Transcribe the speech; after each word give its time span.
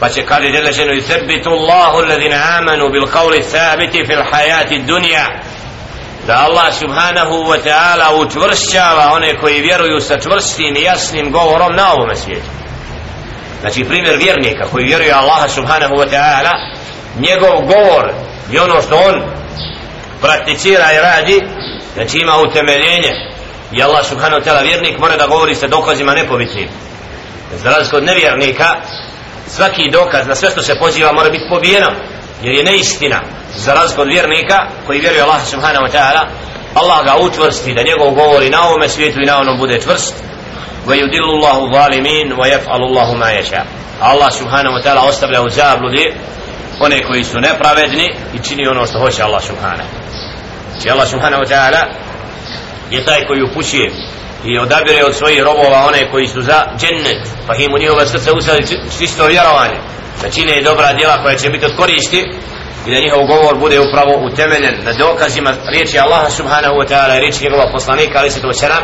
pa 0.00 0.08
će 0.08 0.26
kaže 0.26 0.50
djela 0.50 0.72
ženu 0.72 0.92
i 0.92 1.02
Allahu 1.46 1.96
alladhina 1.98 2.36
amanu 2.58 2.90
bil 2.92 3.06
qawli 3.06 3.44
thabiti 3.52 4.04
fil 4.06 4.22
hayati 4.32 4.78
dunya. 4.78 5.26
Da 6.26 6.34
Allah 6.38 6.74
subhanahu 6.74 7.34
wa 7.50 7.58
ta'ala 7.64 8.20
utvršćava 8.20 9.12
one 9.12 9.38
koji 9.40 9.60
vjeruju 9.60 10.00
sa 10.00 10.18
čvrstim 10.18 10.76
i 10.76 10.82
jasnim 10.82 11.32
govorom 11.32 11.76
na 11.76 11.92
ovome 11.92 12.16
svijetu. 12.16 12.50
Znači 13.60 13.84
primjer 13.84 14.16
vjernika 14.16 14.68
koji 14.72 14.84
vjeruje 14.84 15.12
Allah 15.12 15.50
subhanahu 15.50 15.94
wa 15.94 16.08
ta'ala 16.10 16.52
njegov 17.18 17.60
govor 17.60 18.12
i 18.52 18.58
ono 18.58 18.82
što 18.82 18.96
on 18.96 19.14
prakticira 20.20 20.92
i 20.92 20.98
radi 20.98 21.40
znači 21.94 22.18
ima 22.18 22.36
utemeljenje. 22.36 23.12
I 23.72 23.82
Allah 23.82 24.06
subhanahu 24.06 24.42
wa 24.42 24.44
ta'ala 24.44 24.62
vjernik 24.62 24.98
mora 24.98 25.16
da 25.16 25.26
govori 25.26 25.54
sa 25.54 25.66
dokazima 25.66 26.14
nepobitnim. 26.14 26.68
Za 27.62 27.70
razliku 27.70 27.96
od 27.96 28.04
nevjernika 28.04 28.76
svaki 29.48 29.90
dokaz 29.92 30.26
na 30.26 30.34
sve 30.34 30.50
što 30.50 30.62
se 30.62 30.78
poziva 30.78 31.12
mora 31.12 31.30
biti 31.30 31.46
pobijeno 31.50 31.90
jer 32.42 32.54
je 32.54 32.64
neistina. 32.64 33.20
Za 33.56 33.74
razliku 33.74 34.02
od 34.02 34.08
vjernika 34.08 34.66
koji 34.86 35.00
vjeruje 35.00 35.22
Allah 35.22 35.46
subhanahu 35.46 35.84
wa 35.86 35.92
ta'ala 35.92 36.26
Allah 36.74 37.04
ga 37.04 37.16
utvrsti 37.16 37.74
da 37.74 37.82
njegov 37.82 38.10
govori 38.10 38.50
na 38.50 38.66
ovome 38.66 38.88
svijetu 38.88 39.20
i 39.20 39.26
na 39.26 39.38
onom 39.38 39.58
bude 39.58 39.80
čvrst 39.80 40.14
wa 40.86 40.94
yudillu 40.94 41.32
Allahu 41.36 41.74
zalimin 41.74 42.32
wa 42.32 42.46
yaf'alu 42.54 42.84
Allahu 42.90 43.16
ma 43.16 43.26
yasha. 43.26 43.62
Allah 44.00 44.32
subhanahu 44.32 44.76
wa 44.76 44.82
ta'ala 44.82 45.08
ostavlja 45.08 45.42
u 45.42 45.50
zabludi 45.50 46.12
one 46.80 47.02
koji 47.02 47.24
su 47.24 47.40
nepravedni 47.40 48.14
i 48.34 48.38
čini 48.48 48.68
ono 48.68 48.86
što 48.86 48.98
hoće 48.98 49.22
Allah 49.22 49.42
subhanahu 49.42 49.88
Znači 50.72 50.90
Allah 50.90 51.08
subhanahu 51.08 51.42
wa 51.42 51.48
ta'ala 51.48 51.82
je 52.90 53.04
taj 53.04 53.26
koji 53.26 53.42
upućuje 53.42 53.92
i 54.46 54.58
odabire 54.58 55.04
od 55.04 55.14
svojih 55.14 55.42
robova 55.42 55.86
one 55.88 56.10
koji 56.10 56.26
su 56.28 56.40
za 56.42 56.58
džennet 56.80 57.22
pa 57.46 57.54
im 57.54 57.74
u 57.74 57.78
njihova 57.78 58.06
srca 58.06 58.32
usali 58.32 58.66
čisto 58.98 59.26
vjerovanje. 59.26 59.78
Da 60.22 60.30
čine 60.30 60.62
dobra 60.62 60.92
djela 60.92 61.22
koja 61.22 61.36
će 61.36 61.50
biti 61.50 61.64
od 61.64 61.76
koristi 61.76 62.20
i 62.86 62.90
da 62.90 63.00
njihov 63.00 63.26
govor 63.26 63.58
bude 63.58 63.80
upravo 63.80 64.12
utemeljen 64.26 64.74
na 64.84 64.92
dokazima 64.92 65.52
riječi 65.72 65.98
Allaha 65.98 66.30
subhanahu 66.30 66.74
wa 66.74 66.86
ta'ala 66.90 67.16
i 67.16 67.20
riječi 67.20 67.44
njegova 67.44 67.72
poslanika 67.72 68.18
ali 68.18 68.30
se 68.30 68.42
to 68.42 68.52
sera 68.52 68.78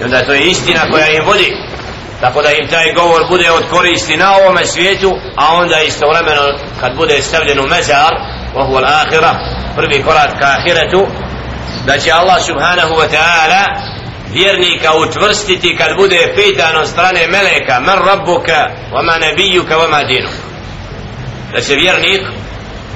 i 0.00 0.04
onda 0.04 0.22
to 0.26 0.32
je 0.32 0.42
istina 0.42 0.80
koja 0.90 1.06
im 1.08 1.24
vodi. 1.26 1.56
Tako 2.20 2.42
da 2.42 2.50
im 2.50 2.68
taj 2.68 2.92
govor 2.92 3.22
bude 3.28 3.50
od 3.50 3.64
koristi 3.70 4.16
na 4.16 4.36
ovome 4.36 4.64
svijetu 4.64 5.10
a 5.36 5.54
onda 5.54 5.80
istovremeno 5.80 6.42
kad 6.80 6.96
bude 6.96 7.22
stavljen 7.22 7.58
u 7.60 7.66
mezar 7.66 8.12
وهو 8.54 8.76
al-akhira 8.78 9.32
prvi 9.76 10.02
korak 10.02 10.38
ka 10.40 10.46
ahiretu 10.58 11.06
da 11.86 11.98
će 11.98 12.12
Allah 12.12 12.42
subhanahu 12.42 12.94
wa 12.94 13.08
ta'ala 13.08 13.91
vjernika 14.32 14.96
utvrstiti 14.96 15.76
kad 15.76 15.96
bude 15.96 16.32
pitan 16.36 16.76
od 16.76 16.88
strane 16.88 17.26
meleka 17.26 17.80
man 17.80 17.98
rabbuka 18.06 18.70
wa 18.92 19.20
nebijuka, 19.20 19.76
vama 19.76 19.96
wa 19.96 20.00
ma 20.00 20.08
dinu 20.08 20.28
da 21.52 21.60
će 21.60 21.74
vjernik 21.74 22.20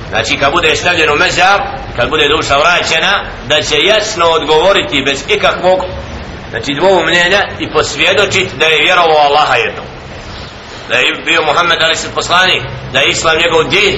znači 0.09 0.37
kad 0.37 0.53
bude 0.53 0.77
stavljen 0.77 1.11
u 1.11 1.17
mezar 1.17 1.61
kad 1.97 2.09
bude 2.09 2.29
duša 2.29 2.57
vraćena 2.57 3.25
da 3.49 3.63
će 3.63 3.77
jasno 3.85 4.27
odgovoriti 4.27 5.03
bez 5.07 5.25
ikakvog 5.29 5.81
znači 6.51 6.75
dvoumljenja 6.81 7.43
i 7.59 7.73
posvjedočiti 7.73 8.57
da 8.59 8.67
je 8.67 8.83
vjerovao 8.83 9.17
Allaha 9.17 9.55
jedno 9.55 9.83
da 10.89 10.97
je 10.97 11.23
bio 11.25 11.43
Muhammed 11.43 11.83
ali 11.83 11.97
se 11.97 12.15
poslanik 12.15 12.63
da 12.93 12.99
je 12.99 13.11
Islam 13.11 13.37
njegov 13.39 13.65
din. 13.65 13.95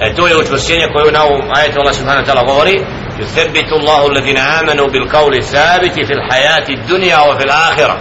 E 0.00 0.14
to 0.14 0.26
je 0.26 0.36
učvršćenje 0.36 0.86
koje 0.92 1.12
na 1.12 1.24
ovom 1.24 1.42
ajetu 1.54 1.80
Allah 1.80 1.94
subhanahu 1.94 2.26
ta'ala 2.26 2.46
govori. 2.46 2.76
يثبت 3.19 3.69
الله 3.79 4.07
الذين 4.07 4.37
آمنوا 4.37 4.87
بالقول 4.87 5.37
الثابت 5.37 5.93
في 5.93 6.13
الحياة 6.13 6.67
الدنيا 6.69 7.19
وفي 7.19 7.43
الآخرة 7.43 7.97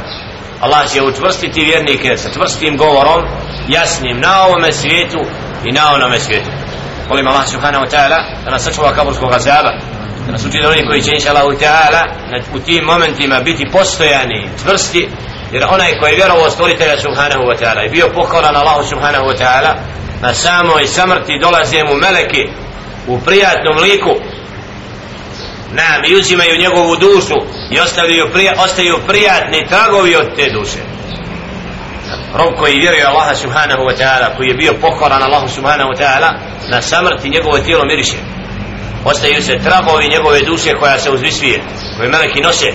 Allah 0.60 0.92
će 0.92 1.02
učvrstiti 1.02 1.64
vjernike 1.64 2.16
sa 2.16 2.28
čvrstim 2.32 2.76
govorom 2.76 3.24
jasnim 3.68 4.20
na 4.20 4.44
ovome 4.44 4.72
svijetu 4.72 5.18
i 5.64 5.72
na 5.72 5.94
onome 5.94 6.20
svijetu 6.20 6.50
molim 7.08 7.28
Allah 7.28 7.48
subhanahu 7.48 7.84
wa 7.84 7.90
ta'ala 7.90 8.18
da 8.44 8.50
nas 8.50 8.64
sačuva 8.64 8.92
kaburskog 8.92 9.32
azaba 9.32 9.72
da 10.26 10.32
nas 10.32 10.44
uči 10.44 10.58
da 10.62 10.68
oni 10.68 10.86
koji 10.86 11.02
će 11.02 11.10
inša 11.14 11.30
Allah 11.30 11.58
ta'ala 11.58 12.02
u 12.54 12.58
tim 12.58 12.84
momentima 12.84 13.40
biti 13.40 13.70
postojani 13.72 14.48
čvrsti 14.62 15.08
jer 15.52 15.64
onaj 15.64 15.98
koji 16.00 16.10
je 16.10 16.16
vjerovo 16.16 16.50
stvoritelja 16.50 16.98
subhanahu 16.98 17.42
wa 17.42 17.56
ta'ala 17.60 17.86
i 17.86 17.90
bio 17.90 18.08
pokoran 18.14 18.56
Allah 18.56 18.88
subhanahu 18.88 19.24
wa 19.24 19.36
ta'ala 19.38 19.74
na 20.22 20.34
samoj 20.34 20.86
samrti 20.86 21.40
dolaze 21.42 21.84
mu 21.84 21.94
meleki 21.96 22.48
u 23.06 23.18
prijatnom 23.18 23.76
liku 23.82 24.14
nam 25.71 26.01
i 26.07 26.15
uzimaju 26.15 26.57
njegovu 26.57 26.95
dušu 26.95 27.35
i 27.71 27.79
ostavljaju 27.79 28.31
prija, 28.33 28.53
ostaju 28.57 28.99
prijatni 29.07 29.67
tragovi 29.67 30.15
od 30.15 30.35
te 30.35 30.49
duše. 30.49 30.79
Rob 32.33 32.53
koji 32.59 32.79
vjeruje 32.79 33.05
Allaha 33.05 33.35
subhanahu 33.35 33.81
wa 33.81 33.97
ta'ala 33.97 34.37
koji 34.37 34.47
je 34.47 34.55
bio 34.55 34.73
pokoran 34.81 35.23
Allahu 35.23 35.47
subhanahu 35.47 35.89
wa 35.89 35.97
ta'ala 35.97 36.33
na 36.69 36.81
samrti 36.81 37.29
njegovo 37.29 37.57
tijelo 37.57 37.85
miriše. 37.85 38.17
Ostaju 39.05 39.43
se 39.43 39.59
tragovi 39.63 40.07
njegove 40.09 40.41
duše 40.41 40.71
koja 40.79 40.99
se 40.99 41.11
uzvisvije 41.11 41.61
koje 41.97 42.09
meleki 42.09 42.41
nose. 42.41 42.73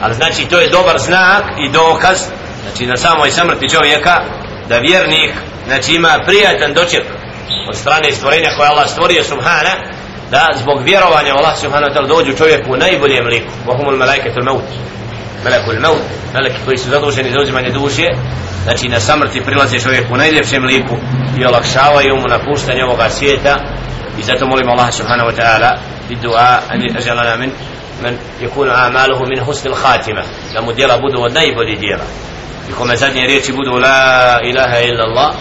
Ali 0.00 0.14
znači 0.14 0.46
to 0.48 0.60
je 0.60 0.70
dobar 0.70 0.98
znak 0.98 1.44
i 1.66 1.70
dokaz 1.72 2.18
znači 2.62 2.86
na 2.86 2.96
samoj 2.96 3.30
samrti 3.30 3.68
čovjeka 3.68 4.24
da 4.68 4.78
vjernik 4.78 5.32
znači 5.66 5.94
ima 5.94 6.18
prijatan 6.26 6.74
doček 6.74 7.04
od 7.68 7.76
strane 7.76 8.12
stvorenja 8.12 8.50
koje 8.56 8.68
Allah 8.68 8.88
stvorio 8.88 9.24
subhana 9.24 9.70
da 10.30 10.48
zbog 10.54 10.82
vjerovanja 10.82 11.34
Allah 11.34 11.58
subhanahu 11.58 11.92
wa 11.92 11.94
ta'ala 11.94 12.08
dođu 12.08 12.32
čovjeku 12.36 12.72
u 12.72 12.76
najboljem 12.76 13.26
liku. 13.26 13.52
Vahumul 13.66 13.96
malaikatul 13.96 14.44
maut. 14.44 14.68
Malakul 15.44 15.80
maut. 15.80 16.02
Meleki 16.34 16.60
koji 16.64 16.78
su 16.78 16.90
zaduženi 16.90 17.30
za 17.30 17.40
uzimanje 17.40 17.70
duše 17.70 18.06
znači 18.64 18.88
na 18.88 19.00
samrti 19.00 19.40
prilaze 19.40 19.78
čovjeku 19.78 20.14
u 20.14 20.16
najljepšem 20.16 20.64
liku 20.64 20.96
i 21.38 21.46
olakšavaju 21.46 22.16
mu 22.16 22.26
napuštanje 22.28 22.84
ovoga 22.84 23.10
svijeta. 23.10 23.56
I 24.18 24.22
zato 24.22 24.46
molim 24.46 24.68
Allah 24.68 24.92
subhanahu 24.92 25.30
wa 25.30 25.36
ta'ala 25.40 25.70
i 26.10 26.16
dua 26.16 26.58
an 26.68 26.80
ajalana 26.98 27.36
min 27.36 27.50
من 28.02 28.16
يكون 28.40 28.70
a'maluhu 28.70 29.28
min 29.28 29.40
husnil 29.44 29.72
الخاتمة 29.72 30.22
لما 30.54 30.72
ديلا 30.72 30.96
بدو 30.96 31.28
budu 31.28 31.58
od 31.58 31.78
ديلا 31.80 32.04
يكون 32.70 32.88
مزادني 32.92 33.26
ريتي 33.26 33.52
بدو 33.52 33.78
لا 33.78 34.38
budu 34.38 34.44
la 34.44 34.50
ilaha 34.50 34.80
illa 34.80 35.04
Allah 35.04 35.34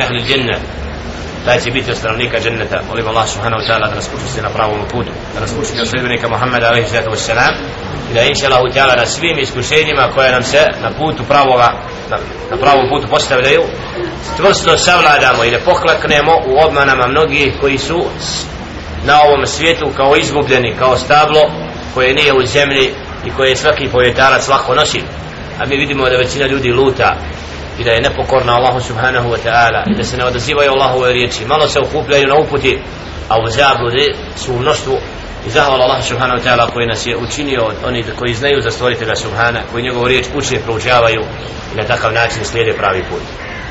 أهل 0.00 0.16
الجنة 0.16 0.58
taj 1.44 1.60
će 1.60 1.70
biti 1.70 1.90
od 1.90 1.96
stanovnika 1.96 2.38
dženneta. 2.40 2.80
Molim 2.88 3.08
Allah 3.08 3.28
subhanahu 3.28 3.62
wa 3.62 3.66
ta'ala 3.68 3.88
da 3.88 3.94
nas 3.94 4.08
učusti 4.16 4.42
na 4.42 4.50
pravom 4.50 4.80
putu 4.92 5.10
da 5.34 5.40
nas 5.40 5.52
učusti 5.52 5.80
od 5.80 5.88
sredbenika 5.88 6.28
Muhammeda 6.28 6.66
alaihi 6.66 6.88
sallatu 6.88 7.10
wassalam 7.10 7.54
i 8.10 8.14
da 8.14 8.22
inša 8.22 8.46
Allah 8.46 8.72
ta'ala 8.74 8.96
na 8.96 9.06
svim 9.06 9.38
iskušenjima 9.38 10.08
koje 10.14 10.32
nam 10.32 10.42
se 10.42 10.66
na 10.82 10.90
putu 10.90 11.22
pravoga 11.28 11.68
na, 12.10 12.16
na 12.50 12.56
pravom 12.56 12.88
putu 12.90 13.06
postavljaju 13.10 13.62
stvrsto 14.34 14.76
savladamo 14.76 15.44
i 15.44 15.50
ne 15.50 15.58
poklaknemo 15.58 16.32
u 16.46 16.66
obmanama 16.66 17.06
mnogih 17.06 17.52
koji 17.60 17.78
su 17.78 18.04
na 19.04 19.22
ovom 19.22 19.46
svijetu 19.46 19.86
kao 19.96 20.16
izgubljeni 20.16 20.74
kao 20.78 20.96
stablo 20.96 21.42
koje 21.94 22.14
nije 22.14 22.32
u 22.32 22.46
zemlji 22.46 22.94
i 23.26 23.30
koje 23.30 23.56
svaki 23.56 23.88
povjetarac 23.88 24.48
lako 24.48 24.74
nosi. 24.74 25.02
A 25.60 25.66
mi 25.66 25.76
vidimo 25.76 26.04
da 26.04 26.16
većina 26.16 26.46
ljudi 26.46 26.72
luta 26.72 27.16
i 27.78 27.84
da 27.84 27.90
je 27.90 28.00
nepokorna 28.00 28.52
Allahu 28.52 28.80
subhanahu 28.80 29.28
wa 29.28 29.38
ta'ala 29.44 29.82
i 29.90 29.94
da 29.94 30.04
se 30.04 30.16
ne 30.16 30.24
odazivaju 30.24 30.70
Allahove 30.70 31.12
riječi. 31.12 31.44
Malo 31.44 31.68
se 31.68 31.80
okupljaju 31.80 32.26
na 32.28 32.36
uputi 32.36 32.78
a 33.28 33.34
u 33.40 33.46
zabludi 33.48 34.14
su 34.36 34.52
u 34.52 34.58
mnoštvu 34.58 34.98
i 35.46 35.50
zahvala 35.50 35.84
Allah 35.84 36.04
subhanahu 36.04 36.40
wa 36.40 36.44
ta'ala 36.44 36.70
koji 36.72 36.86
nas 36.86 37.06
je 37.06 37.16
učinio 37.16 37.62
od 37.64 37.74
oni 37.84 38.04
koji 38.18 38.34
znaju 38.34 38.60
za 38.62 38.70
stvoritelja 38.70 39.16
subhana 39.16 39.60
koji 39.72 39.84
njegovu 39.84 40.08
riječ 40.08 40.26
uče 40.34 40.60
proučavaju 40.64 41.22
i 41.74 41.76
na 41.76 41.84
takav 41.84 42.12
način 42.12 42.44
slijede 42.44 42.72
pravi 42.72 43.02
put. 43.10 43.47